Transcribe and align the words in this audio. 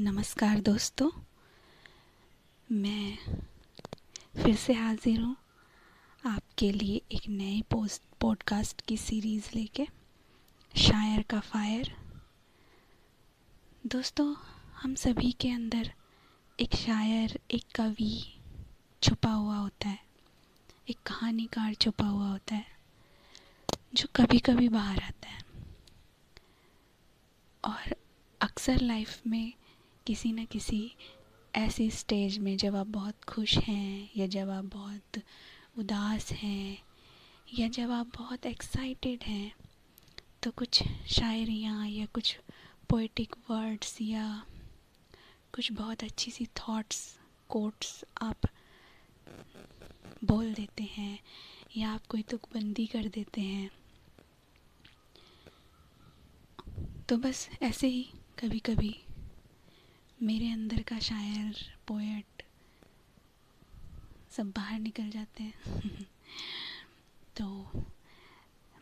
नमस्कार 0.00 0.60
दोस्तों। 0.60 1.10
मैं 2.72 3.18
फिर 4.42 4.56
से 4.56 4.72
हाजिर 4.72 5.20
हूँ 5.20 5.36
आपके 6.26 6.72
लिए 6.72 7.02
एक 7.12 7.28
नए 7.28 7.62
पोस्ट 7.62 8.02
पॉडकास्ट 8.20 8.80
की 8.80 8.96
सीरीज़ 8.96 9.50
लेके, 9.54 9.86
शायर 10.76 11.22
का 11.22 11.40
फायर। 11.40 11.96
दोस्तों, 13.86 14.34
हम 14.82 14.94
सभी 14.94 15.32
के 15.32 15.50
अंदर 15.50 15.92
एक 16.60 16.74
शायर, 16.74 17.40
एक 17.50 17.64
कवि 17.74 18.38
छुपा 19.02 19.30
हुआ 19.30 19.56
होता 19.56 19.88
है, 19.88 20.04
एक 20.90 20.98
कहानीकार 21.06 21.74
छुपा 21.74 22.06
हुआ 22.06 22.28
होता 22.28 22.54
है, 22.54 22.66
जो 23.94 24.08
कभी 24.16 24.38
कभी 24.38 24.68
बाहर 24.68 25.00
आता 25.00 25.28
है। 25.28 25.42
और 27.64 27.96
अक्सर 28.40 28.80
लाइफ 28.80 29.26
में 29.26 29.52
किसी 30.06 30.32
न 30.32 30.44
किसी 30.44 30.94
ऐसी 31.54 31.90
स्टेज 31.90 32.38
में 32.38 32.56
जब 32.56 32.76
आप 32.76 32.86
बहुत 32.86 33.24
खुश 33.24 33.56
हैं 33.58 34.10
या 34.16 34.26
जब 34.26 34.50
आप 34.50 34.64
बहुत 34.64 35.20
उदास 35.78 36.32
हैं 36.32 36.78
या 37.54 37.68
जब 37.68 37.90
आप 37.90 38.06
बहुत 38.14 38.46
एक्साइटेड 38.46 39.22
हैं 39.22 39.52
तो 40.42 40.50
कुछ 40.50 40.82
शायरियाँ 41.06 41.88
या 41.88 42.06
कुछ 42.06 42.38
पोइटिक 42.88 43.34
वर्ड्स 43.50 43.96
या 44.00 44.46
कुछ 45.54 45.72
बहुत 45.72 46.04
अच्छी 46.04 46.30
सी 46.30 46.46
थॉट्स 46.46 47.18
कोट्स 47.48 48.04
आप 48.22 48.46
बोल 50.24 50.54
देते 50.54 50.84
हैं 50.84 51.18
या 51.76 51.90
आप 51.90 52.06
कोई 52.06 52.22
तुकबंदी 52.22 52.86
कर 52.86 53.08
देते 53.08 53.40
हैं 53.40 53.70
तो 57.08 57.16
बस 57.16 57.48
ऐसे 57.62 57.86
ही 57.86 58.08
कभी 58.38 58.58
कभी 58.58 58.94
मेरे 60.22 60.50
अंदर 60.50 60.82
का 60.82 60.98
शायर 60.98 61.56
पोएट 61.86 62.42
सब 64.30 64.50
बाहर 64.50 64.78
निकल 64.78 65.10
जाते 65.10 65.42
हैं। 65.42 65.52
तो 67.36 67.70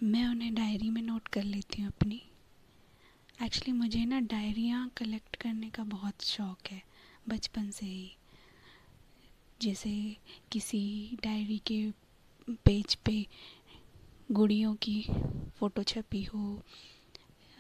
मैं 0.03 0.27
उन्हें 0.27 0.55
डायरी 0.55 0.91
में 0.91 1.03
नोट 1.03 1.29
कर 1.29 1.43
लेती 1.43 1.83
हूँ 1.83 1.91
अपनी। 1.91 2.23
एक्चुअली 3.43 3.73
मुझे 3.73 4.05
ना 4.05 4.21
डायरियाँ 4.21 4.91
कलेक्ट 4.97 5.37
करने 5.37 5.71
का 5.71 5.85
बहुत 5.85 6.23
शौक़ 6.23 6.73
है, 6.73 6.83
बचपन 7.29 7.71
से 7.71 7.87
ही। 7.87 8.17
जैसे 9.63 10.17
किसी 10.53 11.19
डायरी 11.25 11.59
के 11.59 11.91
पेज 12.67 12.95
पे 12.95 13.27
गुड़ियों 14.33 14.75
की 14.75 15.07
फ़ोटो 15.59 15.83
छपी 15.83 16.23
हो 16.25 16.63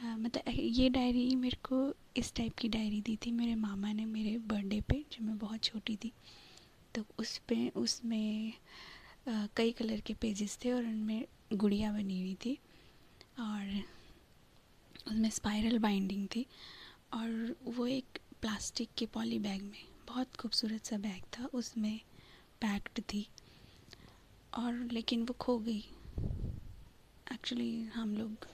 मतलब 0.04 0.42
ये 0.48 0.88
डायरी 0.88 1.34
मेरे 1.36 1.56
को 1.64 1.76
इस 2.16 2.32
टाइप 2.34 2.54
की 2.58 2.68
डायरी 2.68 3.00
दी 3.00 3.16
थी, 3.16 3.30
मेरे 3.32 3.54
मामा 3.54 3.92
ने 3.92 4.04
मेरे 4.06 4.36
बर्थडे 4.48 4.80
पे, 4.80 5.04
जब 5.12 5.22
मैं 5.22 5.36
बहुत 5.38 5.62
छोटी 5.64 5.96
थी 5.96 6.12
तो 6.94 7.04
उस 7.18 7.36
पे, 7.48 7.68
उसमें 7.68 8.52
कई 9.56 9.72
कलर 9.72 10.00
के 10.00 10.14
पेजेस 10.14 10.58
थे 10.64 10.72
और 10.72 10.84
उनमें 10.84 11.24
गुड़िया 11.54 11.92
बनी 11.92 12.20
हुई 12.20 12.34
थी 12.44 12.58
और 13.40 13.82
उसमें 15.06 15.30
स्पाइरल 15.30 15.78
बाइंडिंग 15.78 16.26
थी 16.26 16.46
और 17.14 17.54
वो 17.66 17.86
एक 17.86 18.18
प्लास्टिक 18.42 18.88
के 18.98 19.06
पॉली 19.06 19.38
बैग 19.38 19.62
में, 19.62 19.84
बहुत 20.08 20.36
खूबसूरत 20.36 20.86
सा 20.86 20.96
बैग 20.98 21.22
था, 21.32 21.48
उसमें 21.54 22.00
पैक्ड 22.62 23.00
थी 23.12 23.26
और 24.54 24.88
लेकिन 24.92 25.22
वो 25.22 25.34
खो 25.40 25.58
गई। 25.58 25.84
एक्चुअली 27.32 27.84
हम 27.94 28.16
लोग 28.16 28.46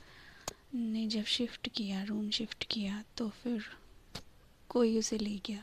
ने 0.72 1.06
जब 1.06 1.24
शिफ्ट 1.24 1.68
किया 1.68 2.02
रूम 2.04 2.28
शिफ्ट 2.30 2.64
किया 2.70 3.02
तो 3.16 3.28
फिर 3.28 3.64
कोई 4.70 4.98
उसे 4.98 5.18
ले 5.18 5.36
गया। 5.46 5.62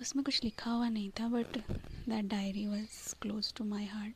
उसमें 0.00 0.24
कुछ 0.24 0.42
लिखा 0.44 0.70
हुआ 0.70 0.88
नहीं 0.88 1.10
था 1.20 1.28
but 1.28 1.58
that 2.08 2.24
diary 2.24 2.66
was 2.66 3.14
close 3.22 3.52
to 3.54 3.64
my 3.64 3.84
heart 3.84 4.14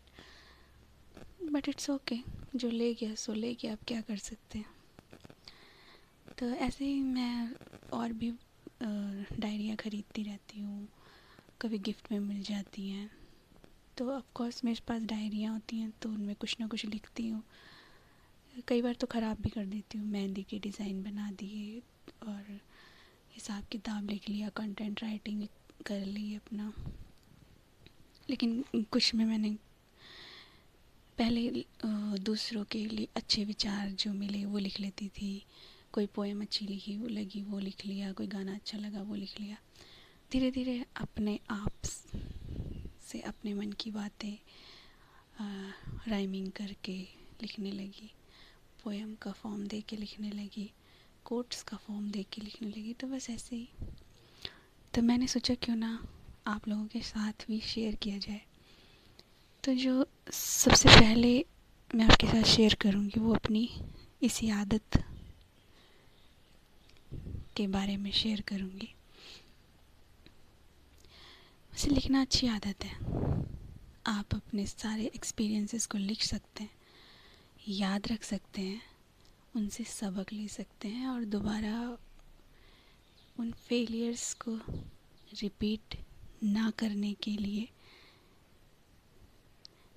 but 1.53 1.69
it's 1.69 1.91
okay 1.91 2.17
जो 2.57 2.71
ले 2.71 2.93
गया, 2.95 3.15
सो 3.15 3.33
ले 3.33 3.55
गया 3.55 3.73
आप 3.73 3.79
क्या 3.89 4.01
कर 4.01 4.17
सकते 4.17 4.59
हैं? 4.59 4.67
तो 6.39 6.47
ऐसे 6.47 6.85
ही 6.85 7.01
मैं 7.03 7.55
और 7.93 8.13
भी 8.13 8.33
डायरियाँ 8.83 9.77
ख़रीदती 9.77 10.23
रहती 10.23 10.61
हूँ। 10.61 10.89
कभी 11.61 11.79
गिफ्ट 11.79 12.13
में 12.13 12.19
मिल 12.21 12.43
जाती 12.43 12.89
हैं। 12.89 13.11
तो 13.97 14.11
ऑफकोर्स 14.11 14.65
मेरे 14.65 14.81
पास 14.89 15.03
डायरियाँ 15.05 15.53
होती 15.53 15.79
हैं 15.79 15.93
तो 16.03 16.09
उनमें 16.09 16.35
कुछ 16.35 16.57
ना 16.61 16.67
कुछ 16.67 16.85
लिखती 16.85 17.29
हूँ। 17.29 17.43
कई 18.69 18.83
बार 18.83 18.95
तो 18.95 19.07
ख़राब 19.07 19.37
भी 19.43 19.51
कर 19.51 19.65
देती 19.67 19.99
हूँ। 19.99 20.07
मेहंदी 20.09 20.43
के 20.43 20.59
डिज़ाइन 20.59 21.03
बना 21.03 21.31
दिए 21.31 21.81
और 22.23 22.61
हिसाब 23.35 23.65
किताब 23.73 24.11
लिख 24.11 24.29
लिया 24.29 24.49
कंटेंट 24.57 25.03
राइटिंग 25.03 25.47
कर 25.87 26.05
ली 26.07 26.35
अपना। 26.37 26.73
लेकिन 28.29 28.85
कुछ 28.93 29.15
में 29.15 29.25
मैंने 29.25 29.51
पहले 31.19 31.65
दूसरों 32.21 32.65
के 32.65 32.85
लिए 32.87 33.09
अच्छे 33.17 33.45
विचार 33.45 33.91
जो 33.93 34.13
मिले 34.13 34.45
वो 34.45 34.59
लिख 34.59 34.79
लेती 34.81 35.09
थी। 35.11 35.33
कोई 35.93 36.07
पोएम 36.07 36.41
अच्छी 36.43 36.67
लिखी, 36.67 36.97
वो 36.97 37.09
लगी, 37.09 37.43
वो 37.43 37.59
लिख 37.59 37.85
लिया। 37.87 38.13
कोई 38.13 38.27
गाना 38.27 38.55
अच्छा 38.55 38.79
लगा, 38.79 39.03
वो 39.03 39.15
लिख 39.15 39.41
लिया। 39.41 39.57
धीरे 40.31 40.51
धीरे 40.51 40.85
अपने 40.97 41.39
आप 41.51 41.85
से, 41.85 43.21
अपने 43.21 43.55
मन 43.55 43.73
की 43.73 43.91
बातें 43.91 44.37
राइमिंग 46.09 46.51
करके 46.53 46.99
लिखने 47.43 47.73
लगी। 47.73 48.11
पोएम 48.85 49.15
का 49.15 49.33
फॉर्म 49.33 49.67
दे 49.67 49.81
के 49.81 49.97
लिखने 49.97 50.31
लगी 50.31 50.71
कोट्स 51.25 51.63
का 51.63 51.77
फॉर्म 51.77 52.11
दे 52.11 52.23
के 52.23 52.43
लिखने 52.43 52.69
लगी 52.69 52.93
तो 52.93 53.07
बस 53.07 53.29
ऐसे 53.31 53.57
ही। 53.57 53.69
तो 54.95 55.03
मैंने 55.03 55.27
सोचा 55.27 55.55
क्यों 55.55 55.77
ना 55.77 55.93
आप 56.47 56.69
लोगों 56.69 56.87
के 56.87 57.01
साथ 57.01 57.47
भी 57.49 57.61
शेयर 57.61 57.95
किया 57.95 58.19
जाए। 58.19 58.41
तो 59.65 59.75
जो 59.75 60.07
सबसे 60.33 60.89
पहले 60.89 61.45
मैं 61.95 62.05
आपके 62.05 62.27
साथ 62.27 62.43
शेयर 62.47 62.75
करूँगी 62.75 63.21
वो 63.21 63.35
अपनी 63.35 63.69
इसी 64.23 64.51
आदत 64.51 65.03
के 67.57 67.67
बारे 67.67 67.97
में 67.97 68.11
शेयर 68.13 68.41
करूँगी। 68.41 68.95
वैसे 71.73 71.91
लिखना 71.91 72.21
अच्छी 72.21 72.47
आदत 72.47 72.85
है। 72.85 72.99
आप 74.07 74.35
अपने 74.35 74.67
सारे 74.67 75.11
एक्सपीरियंसेस 75.15 75.87
को 75.87 75.99
लिख 75.99 76.23
सकते 76.23 76.65
हैं। 76.65 76.71
याद 77.69 78.09
रख 78.09 78.23
सकते 78.23 78.63
हैं, 78.63 78.83
उनसे 79.57 79.85
सबक 79.85 80.33
ले 80.33 80.49
सकते 80.49 80.89
हैं 80.89 81.07
और 81.07 81.25
दोबारा 81.25 81.99
उन 83.41 83.53
फेलियर्स 83.53 84.35
को 84.35 84.61
रिपीट 85.35 85.99
ना 86.45 86.71
करने 86.71 87.13
के 87.13 87.31
लिए 87.31 87.69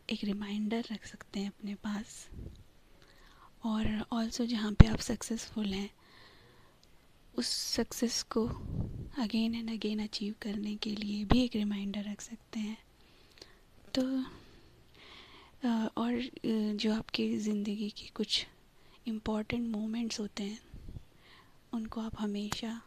एक 0.09 0.23
रिमाइंडर 0.23 0.84
रख 0.91 1.06
सकते 1.06 1.40
हैं 1.40 1.47
अपने 1.47 1.75
पास। 1.75 2.29
और 3.66 4.06
ऑल्सो 4.12 4.46
जहाँ 4.46 4.72
पे 4.72 4.88
आप 4.88 5.00
सक्सेसफुल 5.00 5.66
हैं, 5.66 5.90
उस 7.35 7.47
सक्सेस 7.47 8.23
को 8.23 8.47
अगेन 9.18 9.56
एंड 9.56 9.69
अगेन 9.69 10.03
अचीव 10.03 10.35
करने 10.41 10.75
के 10.75 10.96
लिए 10.96 11.25
भी 11.25 11.44
एक 11.44 11.56
रिमाइंडर 11.56 12.03
रख 12.03 12.22
सकते 12.22 12.59
हैं। 12.59 12.78
तो 13.94 14.02
और 16.13 16.75
जो 16.78 16.94
आपकी 16.94 17.38
ज़िंदगी 17.38 17.90
की 17.90 18.07
कुछ 18.16 18.46
इंपॉर्टेंट 19.07 19.68
मोमेंट्स 19.68 20.19
होते 20.19 20.44
हैं, 20.44 20.59
उनको 21.74 22.01
आप 22.01 22.19
हमेशा 22.19 22.81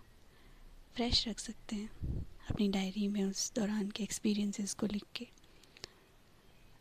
फ्रेश 0.97 1.27
रख 1.29 1.39
सकते 1.39 1.77
हैं। 1.77 2.25
अपनी 2.51 2.69
डायरी 2.69 3.09
में 3.09 3.23
उस 3.25 3.53
दौरान 3.55 3.91
के 3.91 4.03
एक्सपीरियंसेस 4.03 4.75
को 4.75 4.87
लिख 4.87 5.05
के, 5.17 5.27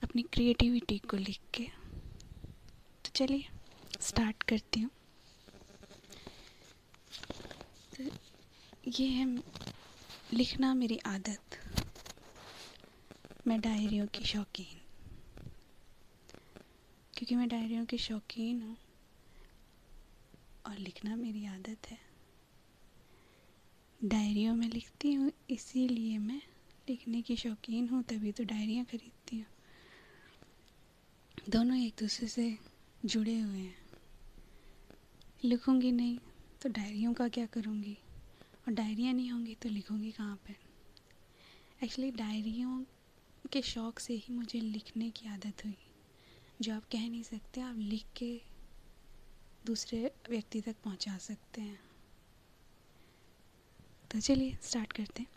अपनी 0.01 0.23
क्रिएटिविटी 0.23 0.97
को 0.99 1.17
लिख 1.17 1.39
के। 1.53 1.63
तो 1.63 3.11
चलिए 3.15 3.45
स्टार्ट 4.01 4.43
करती 4.43 4.79
हूँ। 4.79 4.91
तो 7.97 8.09
ये 8.91 9.07
है 9.07 9.25
लिखना 10.33 10.73
मेरी 10.73 10.99
आदत। 11.07 11.59
मैं 13.47 13.61
डायरियों 13.61 14.07
की 14.07 14.25
शौकीन। 14.25 14.81
क्योंकि 17.17 17.35
मैं 17.35 17.47
डायरियों 17.47 17.85
की 17.85 17.97
शौकीन 17.97 18.61
हूँ। 18.61 18.77
और 20.65 20.77
लिखना 20.77 21.15
मेरी 21.15 21.45
आदत 21.45 21.87
है। 21.91 21.97
डायरियों 24.03 24.55
में 24.55 24.67
लिखती 24.69 25.13
हूँ, 25.13 25.31
इसीलिए 25.49 26.17
मैं 26.17 26.41
लिखने 26.89 27.21
की 27.21 27.35
शौकीन 27.35 27.89
हूँ, 27.89 28.03
तभी 28.03 28.31
तो 28.31 28.43
डायरियाँ 28.43 28.85
खरीदती 28.85 29.37
हूँ। 29.37 29.45
दोनों 31.49 31.77
एक 31.77 31.93
दूसरे 31.99 32.27
से 32.27 32.57
जुड़े 33.05 33.39
हुए 33.39 33.59
हैं। 33.59 33.75
लिखूँगी 35.43 35.91
नहीं 35.91 36.17
तो 36.61 36.69
डायरियों 36.69 37.13
का 37.13 37.27
क्या 37.27 37.45
करूँगी? 37.45 37.97
और 38.67 38.73
डायरियाँ 38.73 39.13
नहीं 39.13 39.31
होंगी 39.31 39.55
तो 39.55 39.69
लिखूँगी 39.69 40.11
कहाँ 40.11 40.35
पर 40.35 40.55
एक्चुअली 41.83 42.11
डायरियों 42.11 42.83
के 43.51 43.61
शौक़ 43.61 43.99
से 43.99 44.13
ही 44.13 44.33
मुझे 44.33 44.59
लिखने 44.59 45.09
की 45.09 45.27
आदत 45.27 45.65
हुई। 45.65 45.84
जो 46.61 46.75
आप 46.75 46.83
कह 46.91 47.09
नहीं 47.09 47.23
सकते, 47.23 47.61
आप 47.61 47.75
लिख 47.77 48.05
के 48.17 48.41
दूसरे 49.65 50.11
व्यक्ति 50.29 50.61
तक 50.61 50.75
पहुँचा 50.83 51.17
सकते 51.17 51.61
हैं। 51.61 51.79
तो 54.11 54.19
चलिए 54.19 54.57
स्टार्ट 54.61 54.93
करते 54.93 55.23
हैं। 55.23 55.29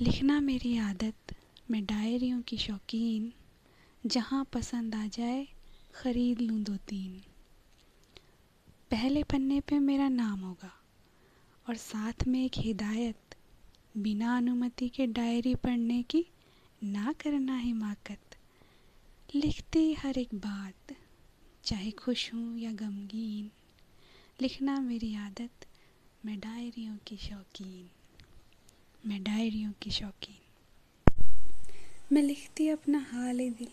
लिखना 0.00 0.40
मेरी 0.40 0.78
आदत, 0.78 1.34
मैं 1.70 1.84
डायरियों 1.84 2.42
की 2.42 2.58
शौकीन, 2.58 3.32
जहाँ 4.06 4.44
पसंद 4.52 4.94
आ 4.94 5.06
जाए, 5.06 5.48
ख़रीद 5.94 6.40
लूँ 6.40 6.62
दो 6.62 6.76
तीन। 6.76 7.22
पहले 8.90 9.22
पन्ने 9.22 9.60
पे 9.60 9.78
मेरा 9.78 10.08
नाम 10.08 10.40
होगा, 10.40 10.82
और 11.68 11.76
साथ 11.76 12.26
में 12.26 12.44
एक 12.44 12.52
हिदायत, 12.56 13.34
बिना 13.96 14.36
अनुमति 14.36 14.88
के 14.88 15.06
डायरी 15.06 15.54
पढ़ने 15.54 16.02
की 16.02 16.26
ना 16.84 17.12
करना 17.12 17.56
हिमाकत 17.56 18.23
लिखती 19.36 19.92
हर 19.92 20.18
एक 20.18 20.34
बात, 20.34 20.96
चाहे 21.64 21.90
खुश 21.90 22.34
हूँ 22.34 22.58
या 22.58 22.72
गमगीन। 22.72 23.50
लिखना 24.40 24.80
मेरी 24.80 25.14
आदत, 25.14 25.66
मैं 26.24 26.40
डायरियों 26.40 26.96
की 27.06 27.16
शौकीन। 27.16 27.90
मैं 29.08 29.24
डायरियों 29.24 29.72
की 29.82 29.90
शौकीन। 29.90 30.36
मैं 32.12 32.22
लिखती 32.22 32.68
अपना 32.68 32.98
हाल 32.98 33.38
दिल, 33.38 33.68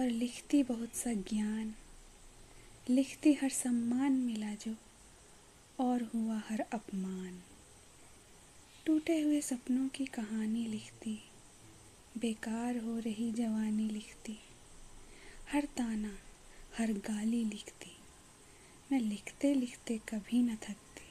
और 0.00 0.10
लिखती 0.10 0.62
बहुत 0.62 0.94
सा 0.94 1.12
ज्ञान। 1.12 1.74
लिखती 2.90 3.34
हर 3.34 3.50
सम्मान 3.50 4.12
मिला 4.12 4.54
जो, 4.54 4.76
और 5.80 6.02
हुआ 6.14 6.42
हर 6.48 6.60
अपमान। 6.60 7.42
टूटे 8.86 9.20
हुए 9.20 9.40
सपनों 9.40 9.88
की 9.88 10.06
कहानी 10.06 10.66
लिखती, 10.66 11.30
बेकार 12.18 12.78
हो 12.78 12.98
रही 12.98 13.32
जवानी 13.32 13.88
लिखती। 13.88 14.38
हर 15.52 15.64
ताना 15.64 16.18
हर 16.78 16.92
गाली 16.92 17.44
लिखती। 17.44 17.96
मैं 18.92 19.00
लिखते 19.00 19.54
लिखते 19.54 19.98
कभी 19.98 20.42
न 20.42 20.56
थकती। 20.56 21.10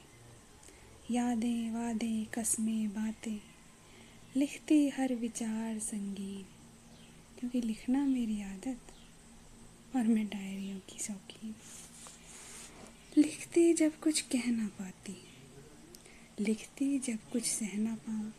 यादें, 1.14 1.70
वादें, 1.70 2.26
कस्में, 2.26 2.88
बातें, 2.88 3.40
लिखती 4.36 4.88
हर 4.88 5.14
विचार 5.14 5.78
संगीन। 5.78 6.46
क्योंकि 7.38 7.60
लिखना 7.60 8.04
मेरी 8.04 8.42
आदत 8.42 8.80
और 9.96 10.06
मैं 10.06 10.26
डायरियों 10.26 10.78
की 10.78 10.98
शौकीन। 10.98 11.54
लिखती 13.18 13.74
जब 13.74 14.00
कुछ 14.00 14.20
कह 14.20 14.46
ना 14.46 14.66
पाती। 14.66 15.22
लिखती 16.40 16.98
जब 16.98 17.18
कुछ 17.32 17.42
सह 17.42 17.78
ना 17.78 17.94
पाऊँ। 17.94 18.32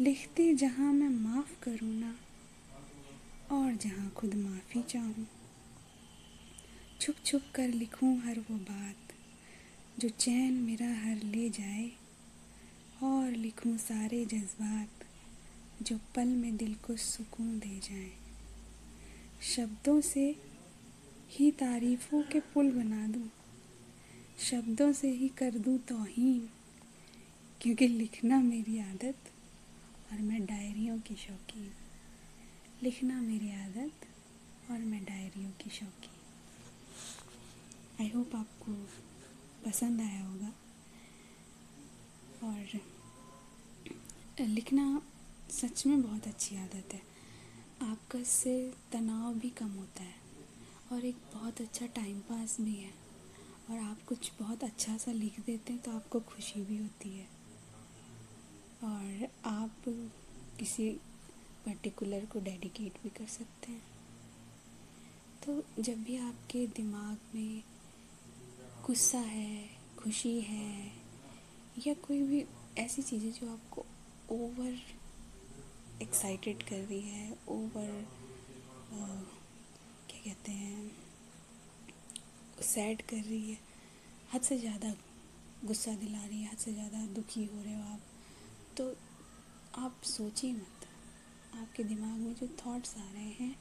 लिखती 0.00 0.54
जहाँ 0.54 0.92
मैं 0.92 1.08
माफ़ 1.08 1.62
करूँ 1.62 2.00
ना 2.00 2.18
और 3.50 3.74
जहाँ 3.74 4.10
खुद 4.10 4.34
माफ़ी 4.34 4.82
चाहूँ। 4.82 5.26
छुप 7.00 7.16
छुप 7.26 7.42
कर 7.54 7.68
लिखूं 7.68 8.18
हर 8.18 8.38
वो 8.38 8.56
बात, 8.56 8.96
जो 9.98 10.08
चैन 10.08 10.52
मेरा 10.52 10.86
हर 10.86 11.22
ले 11.22 11.50
जाए। 11.50 11.92
और 13.02 13.30
लिखूं 13.30 13.76
सारे 13.76 14.24
जज्बात, 14.24 14.88
जो 15.82 16.00
पल 16.14 16.28
में 16.28 16.56
दिल 16.56 16.74
को 16.74 16.96
सुकून 16.96 17.58
दे 17.58 17.78
जाए। 17.78 18.12
शब्दों 19.42 20.00
से 20.00 20.36
ही 21.30 21.50
तारीफ़ों 21.50 22.22
के 22.22 22.40
पुल 22.40 22.70
बना 22.70 23.06
दूँ। 23.06 23.30
शब्दों 24.38 24.92
से 24.92 25.10
ही 25.10 25.28
कर 25.28 25.50
दूँ 25.50 25.78
तोहीन, 25.78 26.48
क्योंकि 27.60 27.88
लिखना 27.88 28.40
मेरी 28.40 28.78
आदत 28.78 29.16
और 30.12 30.18
मैं 30.18 30.46
डायरियों 30.46 30.98
की 30.98 31.14
शौकीन। 31.14 31.72
लिखना 32.84 33.14
मेरी 33.14 33.50
आदत 33.54 34.06
और 34.70 34.78
मैं 34.78 35.02
डायरियों 35.04 35.50
की 35.50 35.70
शौकी 35.70 36.10
आई 38.00 38.10
होप 38.10 38.34
आपको 38.36 38.72
पसंद 39.64 40.00
आया 40.00 40.24
होगा। 40.24 40.52
और 42.42 42.80
लिखना 44.40 44.84
सच 45.50 45.86
में 45.86 46.02
बहुत 46.02 46.26
अच्छी 46.26 46.56
आदत 46.56 46.94
है। 46.94 47.00
आपका 47.82 48.18
इससे 48.18 48.74
तनाव 48.92 49.34
भी 49.34 49.50
कम 49.50 49.70
होता 49.70 50.02
है 50.02 50.14
और 50.92 51.04
एक 51.04 51.16
बहुत 51.34 51.60
अच्छा 51.60 51.86
टाइम 51.86 52.20
पास 52.20 52.56
भी 52.60 52.74
है। 52.74 52.92
और 53.70 53.78
आप 53.78 54.02
कुछ 54.06 54.30
बहुत 54.40 54.64
अच्छा 54.64 54.96
सा 54.96 55.12
लिख 55.12 55.40
देते 55.40 55.72
हैं 55.72 55.82
तो 55.82 55.90
आपको 55.90 56.20
खुशी 56.20 56.62
भी 56.62 56.76
होती 56.76 57.16
है। 57.18 57.26
और 58.84 59.28
आप 59.46 59.84
किसी 60.58 60.90
पर्टिकुलर 61.66 62.24
को 62.32 62.40
डेडिकेट 62.40 63.02
भी 63.02 63.08
कर 63.10 63.26
सकते 63.28 63.72
हैं। 63.72 63.82
तो 65.42 65.82
जब 65.82 66.02
भी 66.04 66.16
आपके 66.18 66.66
दिमाग 66.76 67.34
में 67.34 67.62
गुस्सा 68.86 69.18
है, 69.18 69.68
खुशी 69.98 70.40
है, 70.40 70.92
या 71.78 71.94
कोई 72.06 72.22
भी 72.22 72.44
ऐसी 72.78 73.02
चीज़ें 73.02 73.30
जो 73.32 73.52
आपको 73.52 73.84
ओवर 74.32 74.78
एक्साइटेड 76.02 76.62
कर 76.62 76.76
रही 76.78 77.00
है 77.00 77.30
ओवर 77.48 77.90
क्या 78.90 80.20
कहते 80.24 80.52
हैं 80.52 80.90
सैड 82.64 83.02
कर 83.02 83.16
रही 83.18 83.50
है, 83.50 83.58
हद 84.34 84.40
से 84.42 84.58
ज़्यादा 84.58 84.94
गुस्सा 85.64 85.94
दिला 85.96 86.24
रही 86.24 86.42
है, 86.42 86.50
हद 86.50 86.58
से 86.58 86.72
ज़्यादा 86.72 87.06
दुखी 87.14 87.44
हो 87.46 87.62
रहे 87.62 87.74
हो 87.74 87.82
आप 87.84 88.00
तो 88.76 88.88
आप 89.78 90.00
सोचिए 90.06 90.52
मत। 90.52 90.83
आपके 91.54 91.84
दिमाग 91.84 92.18
में 92.18 92.34
जो 92.34 92.46
थॉट्स 92.46 92.96
आ 92.96 93.12
रहे 93.12 93.30
हैं, 93.30 93.56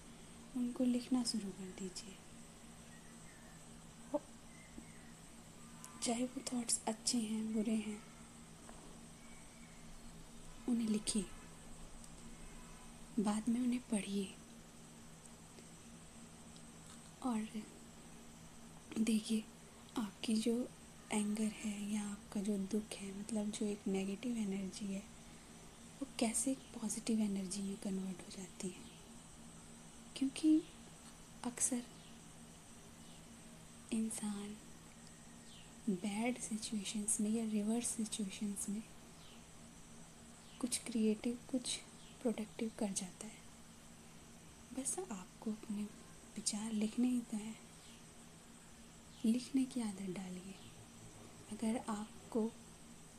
उनको 0.57 0.84
लिखना 0.84 1.24
शुरू 1.24 1.50
कर 1.50 1.66
दीजिए। 1.66 2.16
चाहे 6.04 6.25
वो 6.25 6.42
थॉट्स 6.54 6.81
अच्छे 6.88 7.18
हैं, 7.18 7.54
बुरे 7.54 7.75
हैं, 7.75 8.04
उन्हें 10.69 10.90
लिखिए। 10.90 11.25
बाद 13.19 13.50
में 13.50 13.60
उन्हें 13.62 13.81
पढ़िए। 13.81 14.36
और 17.24 17.48
देखिए, 19.00 19.44
आपकी 19.98 20.36
जो 20.36 20.69
एंगर 21.12 21.44
है 21.44 21.94
या 21.94 22.07
आपका 22.07 22.42
जो 22.42 22.57
दुख 22.57 22.94
है 22.94 23.19
मतलब 23.19 23.51
जो 23.51 23.66
एक 23.66 23.88
नेगेटिव 23.88 24.38
एनर्जी 24.38 24.94
है 24.94 25.12
वो 26.04 26.10
कैसे 26.20 26.54
पॉजिटिव 26.54 27.20
एनर्जी 27.20 27.62
में 27.62 27.78
कन्वर्ट 27.78 28.18
हो 28.18 28.38
जाती 28.38 28.70
है? 28.70 28.84
क्योंकि 30.16 30.64
अक्सर 31.44 31.84
इंसान 33.94 34.58
बैड 35.90 36.40
सिचुएशंस 36.40 37.22
में 37.22 37.30
या 37.30 37.46
रिवर्स 37.46 37.88
सिचुएशंस 37.88 38.70
में 38.70 38.84
कुछ 40.60 40.77
क्रिएटिव 40.77 41.39
कुछ 41.51 41.77
प्रोडक्टिव 42.22 42.72
कर 42.80 42.92
जाता 42.92 43.27
है। 43.27 43.42
बस 44.74 45.00
आपको 45.00 45.51
अपने 45.51 45.84
विचार 46.36 46.72
लिखने 46.72 47.08
ही 47.08 47.20
तो 47.20 47.38
है। 47.38 47.56
लिखने 49.25 49.66
की 49.66 49.82
आदत 49.82 50.16
डालिए। 50.16 50.56
अगर 51.51 51.77
आपको 51.89 52.51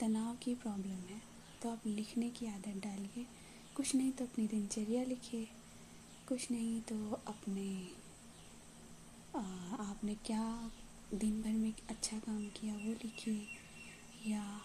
तनाव 0.01 0.37
की 0.37 0.55
प्रॉब्लम 0.55 0.91
है 0.91 1.34
तो 1.65 1.71
आप 1.71 1.83
लिखने 1.87 2.31
की 2.31 2.47
आदत 2.47 2.83
डालिए 2.85 3.27
कुछ 3.77 3.95
नहीं 3.95 4.13
तो 4.13 4.25
अपनी 4.25 4.47
दिनचर्या 4.47 5.05
लिखिए 5.05 5.49
कुछ 6.29 6.51
नहीं 6.51 6.81
तो 6.81 7.13
अपने 7.13 7.89
आ, 9.37 9.41
आपने 9.77 10.15
क्या 10.15 10.71
दिन 11.15 11.43
भर 11.43 11.51
में 11.51 11.73
अच्छा 11.91 12.19
काम 12.19 12.47
किया 12.47 12.75
वो 12.75 12.93
लिखिए 12.93 13.47
या 14.27 14.61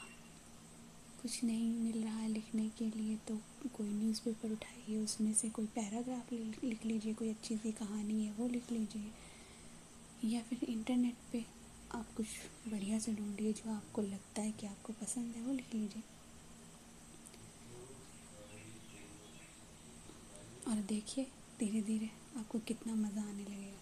कुछ 1.22 1.44
नहीं 1.44 1.72
मिल 1.76 2.04
रहा 2.04 2.18
है 2.18 2.30
लिखने 2.30 2.70
के 2.70 2.86
लिए 2.86 3.16
तो 3.16 3.36
कोई 3.78 3.90
न्यूज़पेपर 3.90 4.52
उठाइए 4.52 4.98
उसमें 4.98 5.34
से 5.34 5.50
कोई 5.50 5.66
पैराग्राफ 5.66 6.34
लिख 6.64 6.86
लीजिए 6.86 7.14
कोई 7.14 7.30
अच्छी 7.30 7.58
सी 7.58 7.72
कहानी 7.72 8.26
है 8.26 8.34
वो 8.34 8.48
लिख 8.48 8.72
लीजिए 8.72 9.12
या 10.30 10.42
फिर 10.42 10.64
इंटरनेट 10.64 11.16
पे 11.32 11.46
आप 11.92 12.14
कुछ 12.18 12.28
बढ़िया 12.68 13.00
से 13.00 13.14
ढूंढिए 13.14 13.54
जो 13.54 13.72
आपको 13.72 14.02
लगता 14.02 14.42
है 14.42 14.52
कि 14.52 14.68
आपको 14.68 14.94
पसंद 14.94 15.36
है 15.36 15.42
वो 15.42 15.54
लिख 15.54 15.76
लीजिए। 15.76 16.19
और 20.70 20.76
देखिए, 20.90 21.24
धीरे 21.60 21.82
धीरे 21.82 22.10
आपको 22.38 22.60
कितना 22.60 22.94
मज़ा 22.96 23.22
आने 23.22 23.44
लगेगा। 23.44 23.78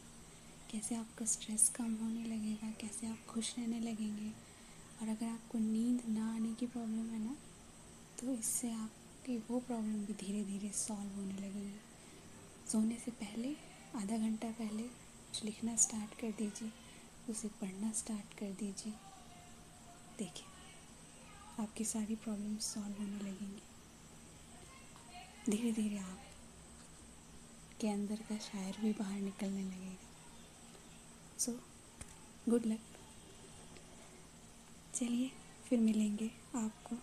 कैसे 0.72 0.96
आपका 0.96 1.25
स्ट्रेस 1.25 1.67
कम 1.75 1.94
होने 1.96 2.24
लगेगा, 2.25 2.72
कैसे 2.82 3.08
आप 3.08 3.25
खुश 3.29 3.53
रहने 3.58 3.79
लगेंगे। 3.79 4.29
और 5.01 5.08
अगर 5.10 5.25
आपको 5.25 5.58
नींद 5.60 6.01
ना 6.10 6.34
आने 6.36 6.53
की 6.53 6.65
प्रॉब्लम 6.67 7.10
है 7.10 7.20
ना 7.20 7.36
तो 8.20 8.34
इससे 8.34 8.72
आपकी 8.74 9.38
वो 9.50 9.60
प्रॉब्लम 9.60 10.06
भी 10.06 10.13
धीरे 10.15 10.44
धीरे 10.44 10.70
सॉल्व 10.75 11.15
होने 11.15 11.34
लगेगी। 11.34 11.79
सोने 12.72 12.96
से 12.96 13.12
पहले, 13.13 13.56
आधा 13.96 14.17
घंटा 14.17 14.50
पहले 14.51 14.84
कुछ 14.84 15.44
लिखना 15.44 15.75
स्टार्ट 15.75 16.20
कर 16.22 16.32
दीजिए, 16.38 16.72
उसे 17.29 17.48
पढ़ना 17.62 17.91
स्टार्ट 17.91 18.34
कर 18.39 18.51
दीजिए। 18.53 18.94
देखिए, 20.20 20.46
आपकी 21.60 21.86
सारी 21.86 22.15
प्रॉब्लम 22.15 22.58
सॉल्व 22.63 23.01
होने 23.01 23.20
लगेंगी। 23.20 23.62
धीरे 25.51 25.72
धीरे 25.74 25.98
आप 26.00 26.27
के 27.82 27.90
अंदर 27.90 28.16
का 28.16 28.38
शायर 28.38 28.76
भी 28.82 28.94
बाहर 28.94 29.20
निकलने 29.20 29.64
लगेगा। 29.64 31.40
सो 31.40 31.60
गुड 32.50 32.66
लक 32.66 32.80
चलिए, 34.96 35.32
फिर 35.70 35.80
मिलेंगे 35.80 36.32
आपको 36.56 36.96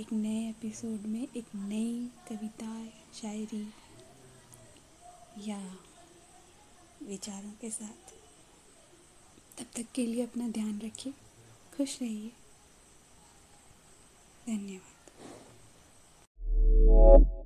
एक 0.00 0.12
नए 0.12 0.50
एपिसोड 0.50 1.00
में 1.00 1.28
एक 1.36 1.46
नई 1.54 2.10
कविता, 2.28 2.88
शायरी 3.14 3.72
या 5.38 5.76
विचारों 7.02 7.52
के 7.52 7.70
साथ। 7.70 8.14
तब 9.58 9.66
तक 9.76 9.86
के 9.94 10.06
लिए 10.06 10.26
अपना 10.26 10.48
ध्यान 10.48 10.80
रखिए, 10.80 11.14
खुश 11.76 12.02
रहिए। 12.02 12.32
धन्यवाद। 14.46 17.37